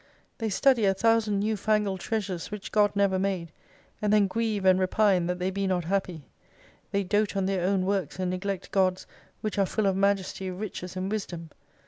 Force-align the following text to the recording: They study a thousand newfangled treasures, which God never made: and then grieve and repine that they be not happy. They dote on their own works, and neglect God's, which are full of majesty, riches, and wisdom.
They 0.39 0.49
study 0.49 0.85
a 0.85 0.95
thousand 0.95 1.39
newfangled 1.41 1.99
treasures, 1.99 2.49
which 2.49 2.71
God 2.71 2.95
never 2.95 3.19
made: 3.19 3.51
and 4.01 4.11
then 4.11 4.25
grieve 4.25 4.65
and 4.65 4.79
repine 4.79 5.27
that 5.27 5.37
they 5.37 5.51
be 5.51 5.67
not 5.67 5.83
happy. 5.85 6.25
They 6.89 7.03
dote 7.03 7.37
on 7.37 7.45
their 7.45 7.63
own 7.63 7.85
works, 7.85 8.17
and 8.17 8.31
neglect 8.31 8.71
God's, 8.71 9.05
which 9.41 9.59
are 9.59 9.67
full 9.67 9.85
of 9.85 9.95
majesty, 9.95 10.49
riches, 10.49 10.95
and 10.95 11.11
wisdom. 11.11 11.51